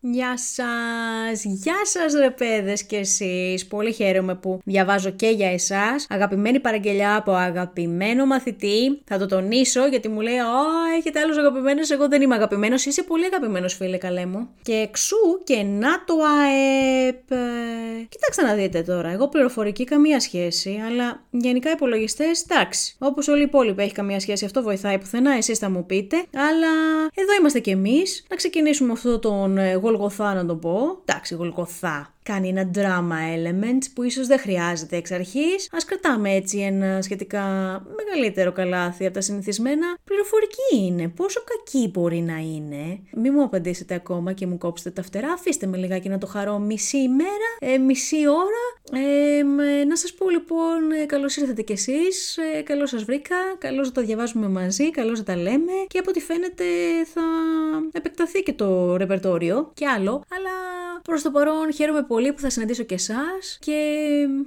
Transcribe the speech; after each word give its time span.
Γεια 0.00 0.38
σας, 0.38 1.44
γεια 1.44 1.80
σας 1.82 2.12
ρε 2.12 2.30
παιδες 2.30 2.84
και 2.84 2.96
εσείς. 2.96 3.66
Πολύ 3.66 3.92
χαίρομαι 3.92 4.34
που 4.34 4.60
διαβάζω 4.64 5.10
και 5.10 5.28
για 5.28 5.50
εσάς. 5.52 6.06
Αγαπημένη 6.08 6.60
παραγγελιά 6.60 7.16
από 7.16 7.32
αγαπημένο 7.32 8.26
μαθητή. 8.26 9.00
Θα 9.04 9.18
το 9.18 9.26
τονίσω 9.26 9.86
γιατί 9.86 10.08
μου 10.08 10.20
λέει 10.20 10.38
«Α, 10.38 10.46
έχετε 10.98 11.20
άλλους 11.20 11.36
αγαπημένους, 11.36 11.90
εγώ 11.90 12.08
δεν 12.08 12.22
είμαι 12.22 12.34
αγαπημένος». 12.34 12.86
Είσαι 12.86 13.02
πολύ 13.02 13.24
αγαπημένος 13.24 13.74
φίλε 13.74 13.96
καλέ 13.96 14.26
μου. 14.26 14.48
Και 14.62 14.72
εξού 14.72 15.16
και 15.44 15.62
να 15.62 16.04
το 16.04 16.14
ΑΕΠ. 16.14 17.28
Κοιτάξτε 18.08 18.42
να 18.42 18.54
δείτε 18.54 18.82
τώρα, 18.82 19.08
εγώ 19.08 19.28
πληροφορική 19.28 19.84
καμία 19.84 20.20
σχέση, 20.20 20.82
αλλά 20.86 21.22
γενικά 21.30 21.70
υπολογιστές, 21.70 22.44
εντάξει. 22.48 22.96
Όπως 22.98 23.28
όλοι 23.28 23.40
οι 23.40 23.44
υπόλοιποι 23.44 23.82
έχει 23.82 23.92
καμία 23.92 24.20
σχέση, 24.20 24.44
αυτό 24.44 24.62
βοηθάει 24.62 24.98
πουθενά, 24.98 25.32
εσείς 25.32 25.58
θα 25.58 25.70
μου 25.70 25.86
πείτε. 25.86 26.16
Αλλά 26.16 26.72
εδώ 27.14 27.32
είμαστε 27.40 27.58
κι 27.58 27.70
εμείς. 27.70 28.24
Να 28.30 28.36
ξεκινήσουμε 28.36 28.92
αυτό 28.92 29.18
τον 29.18 29.58
ε, 29.58 29.76
Γολγοθά 29.98 30.34
να 30.34 30.46
το 30.46 30.56
πω. 30.56 30.98
Εντάξει, 31.04 31.34
Γολγοθά 31.34 32.14
κάνει 32.32 32.48
ένα 32.48 32.70
drama 32.74 33.20
element 33.36 33.82
που 33.94 34.02
ίσως 34.02 34.26
δεν 34.26 34.38
χρειάζεται 34.38 34.96
εξ 34.96 35.10
αρχής. 35.10 35.68
Ας 35.72 35.84
κρατάμε 35.84 36.30
έτσι 36.30 36.58
ένα 36.58 37.02
σχετικά 37.02 37.42
μεγαλύτερο 37.96 38.52
καλάθι 38.52 39.04
από 39.04 39.14
τα 39.14 39.20
συνηθισμένα. 39.20 39.96
Πληροφορική 40.04 40.76
είναι. 40.86 41.08
Πόσο 41.08 41.40
κακή 41.44 41.90
μπορεί 41.92 42.20
να 42.20 42.36
είναι. 42.36 43.00
Μην 43.12 43.32
μου 43.36 43.42
απαντήσετε 43.42 43.94
ακόμα 43.94 44.32
και 44.32 44.46
μου 44.46 44.58
κόψετε 44.58 44.90
τα 44.90 45.02
φτερά. 45.02 45.32
Αφήστε 45.32 45.66
με 45.66 45.76
λιγάκι 45.76 46.08
να 46.08 46.18
το 46.18 46.26
χαρώ 46.26 46.58
μισή 46.58 46.98
ημέρα, 46.98 47.50
ε, 47.58 47.78
μισή 47.78 48.28
ώρα. 48.28 48.64
Ε, 48.92 49.42
να 49.84 49.96
σας 49.96 50.12
πω 50.12 50.30
λοιπόν 50.30 50.90
ε, 51.02 51.04
καλώς 51.06 51.36
ήρθατε 51.36 51.62
κι 51.62 51.72
εσείς, 51.72 52.36
ε, 52.36 52.60
καλώς 52.62 52.90
σας 52.90 53.04
βρήκα, 53.04 53.36
καλώς 53.58 53.86
να 53.86 53.92
τα 53.92 54.02
διαβάζουμε 54.02 54.48
μαζί, 54.48 54.90
καλώς 54.90 55.18
να 55.18 55.24
τα 55.24 55.36
λέμε 55.36 55.72
και 55.86 55.98
από 55.98 56.10
ό,τι 56.10 56.20
φαίνεται 56.20 56.64
θα 57.14 57.22
επεκταθεί 57.92 58.42
και 58.42 58.52
το 58.52 58.96
ρεπερτόριο 58.96 59.70
και 59.74 59.86
άλλο, 59.86 60.22
αλλά 60.34 60.50
προς 61.02 61.22
το 61.22 61.30
παρόν 61.30 61.72
χαίρομαι 61.72 62.02
πολύ 62.02 62.17
πολύ 62.18 62.32
που 62.32 62.40
θα 62.40 62.50
συναντήσω 62.50 62.82
και 62.82 62.94
εσάς 62.94 63.58
και 63.60 63.74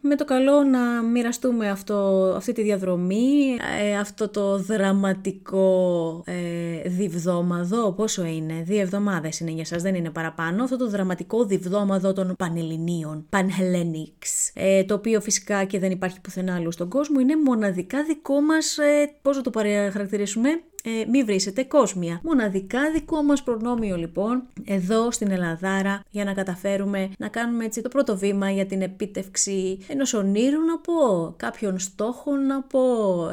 με 0.00 0.16
το 0.16 0.24
καλό 0.24 0.62
να 0.62 1.02
μοιραστούμε 1.02 1.70
αυτό, 1.70 1.94
αυτή 2.36 2.52
τη 2.52 2.62
διαδρομή, 2.62 3.56
ε, 3.80 3.98
αυτό 3.98 4.28
το 4.28 4.58
δραματικό 4.58 6.22
ε, 6.26 6.88
διβδόμαδο, 6.88 7.92
πόσο 7.92 8.24
είναι, 8.24 8.62
δύο 8.64 8.80
εβδομάδες 8.80 9.40
είναι 9.40 9.50
για 9.50 9.64
σας, 9.64 9.82
δεν 9.82 9.94
είναι 9.94 10.10
παραπάνω, 10.10 10.64
αυτό 10.64 10.76
το 10.76 10.88
δραματικό 10.88 11.44
διβδόμαδο 11.44 12.12
των 12.12 12.34
Πανελληνίων, 12.38 13.26
Πανhellenics, 13.30 14.50
ε, 14.54 14.84
το 14.84 14.94
οποίο 14.94 15.20
φυσικά 15.20 15.64
και 15.64 15.78
δεν 15.78 15.90
υπάρχει 15.90 16.20
πουθενά 16.20 16.54
άλλο 16.54 16.70
στον 16.70 16.88
κόσμο, 16.88 17.20
είναι 17.20 17.36
μοναδικά 17.36 18.04
δικό 18.04 18.40
μας, 18.40 18.78
ε, 18.78 19.12
πώς 19.22 19.40
το 19.42 19.50
παραχαρακτηρίσουμε, 19.50 20.48
ε, 20.88 21.06
μη 21.10 21.22
βρίσετε 21.22 21.62
κόσμια. 21.62 22.20
Μοναδικά 22.22 22.90
δικό 22.92 23.22
μας 23.22 23.42
προνόμιο 23.42 23.96
λοιπόν 23.96 24.42
εδώ 24.64 25.10
στην 25.10 25.30
Ελλαδάρα 25.30 26.02
για 26.10 26.24
να 26.24 26.32
καταφέρουμε 26.32 27.10
να 27.18 27.28
κάνουμε 27.28 27.64
έτσι 27.64 27.80
το 27.82 27.88
πρώτο 27.88 28.16
βήμα 28.16 28.50
για 28.50 28.66
την 28.66 28.82
επίτευξη 28.82 29.78
ενός 29.88 30.14
ονείρου 30.14 30.60
να 30.64 30.78
πω, 30.78 31.34
κάποιων 31.36 31.78
στόχων 31.78 32.46
να 32.46 32.62
πω, 32.62 32.80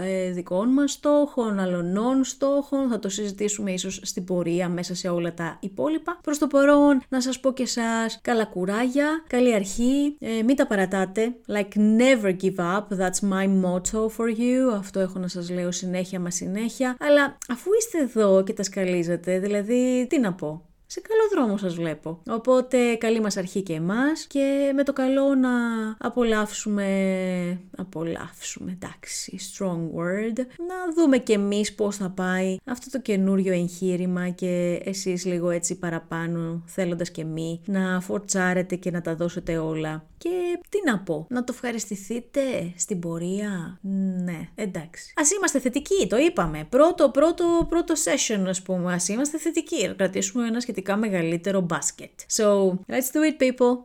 ε, 0.01 0.31
δικών 0.31 0.69
μας 0.69 0.91
στόχων, 0.91 1.59
αλωνών 1.59 2.23
στόχων, 2.23 2.89
θα 2.89 2.99
το 2.99 3.09
συζητήσουμε 3.09 3.71
ίσως 3.71 3.99
στην 4.03 4.23
πορεία 4.23 4.69
μέσα 4.69 4.95
σε 4.95 5.07
όλα 5.07 5.33
τα 5.33 5.57
υπόλοιπα. 5.59 6.19
Προς 6.23 6.37
το 6.37 6.47
παρόν 6.47 7.01
να 7.09 7.21
σας 7.21 7.39
πω 7.39 7.53
και 7.53 7.63
εσάς 7.63 8.19
καλά 8.21 8.45
κουράγια, 8.45 9.23
καλή 9.27 9.53
αρχή, 9.53 10.15
ε, 10.19 10.43
μην 10.43 10.55
τα 10.55 10.67
παρατάτε, 10.67 11.35
like 11.47 11.77
never 11.77 12.35
give 12.41 12.55
up, 12.55 12.97
that's 12.99 13.29
my 13.29 13.47
motto 13.63 14.07
for 14.17 14.27
you, 14.27 14.77
αυτό 14.77 14.99
έχω 14.99 15.19
να 15.19 15.27
σας 15.27 15.49
λέω 15.49 15.71
συνέχεια 15.71 16.19
μα 16.19 16.29
συνέχεια, 16.29 16.95
αλλά 16.99 17.37
αφού 17.49 17.69
είστε 17.73 17.99
εδώ 17.99 18.43
και 18.43 18.53
τα 18.53 18.63
σκαλίζετε, 18.63 19.39
δηλαδή 19.39 20.05
τι 20.09 20.19
να 20.19 20.33
πω 20.33 20.69
σε 20.87 21.01
καλό 21.01 21.21
δρόμο 21.31 21.57
σας 21.57 21.75
βλέπω. 21.75 22.21
Οπότε 22.29 22.95
καλή 22.95 23.21
μας 23.21 23.37
αρχή 23.37 23.61
και 23.61 23.73
εμάς 23.73 24.25
και 24.27 24.71
με 24.75 24.83
το 24.83 24.93
καλό 24.93 25.35
να 25.35 25.49
απολαύσουμε, 25.97 26.85
απολαύσουμε, 27.77 28.71
εντάξει, 28.71 29.39
strong 29.53 29.79
word, 29.97 30.37
να 30.67 30.93
δούμε 30.95 31.17
και 31.17 31.33
εμείς 31.33 31.75
πώς 31.75 31.95
θα 31.95 32.09
πάει 32.09 32.57
αυτό 32.65 32.89
το 32.89 33.01
καινούριο 33.01 33.53
εγχείρημα 33.53 34.29
και 34.29 34.81
εσείς 34.83 35.25
λίγο 35.25 35.49
έτσι 35.49 35.79
παραπάνω 35.79 36.63
θέλοντας 36.65 37.11
και 37.11 37.23
μη 37.23 37.61
να 37.65 38.01
φορτσάρετε 38.01 38.75
και 38.75 38.91
να 38.91 39.01
τα 39.01 39.15
δώσετε 39.15 39.57
όλα. 39.57 40.05
Και 40.17 40.59
τι 40.69 40.77
να 40.85 40.99
πω, 40.99 41.25
να 41.29 41.43
το 41.43 41.53
ευχαριστηθείτε 41.55 42.41
στην 42.75 42.99
πορεία; 42.99 43.79
Ναι, 44.23 44.49
εντάξει. 44.55 45.13
Α 45.15 45.23
είμαστε 45.37 45.59
θετικοί, 45.59 46.07
το 46.07 46.17
είπαμε. 46.17 46.67
Πρώτο, 46.69 47.09
πρώτο, 47.09 47.65
πρώτο 47.69 47.93
session, 47.93 48.43
ας 48.47 48.61
πούμε. 48.61 48.93
Α 48.93 48.99
είμαστε 49.07 49.37
θετικοί. 49.37 49.87
Να 49.87 49.93
κρατήσουμε 49.93 50.47
ένα 50.47 50.61
σχετικά 50.74 50.96
μεγαλύτερο 50.96 51.60
μπάσκετ. 51.60 52.10
So, 52.36 52.44
let's 52.70 53.10
do 53.12 53.22
it, 53.28 53.36
people. 53.42 53.76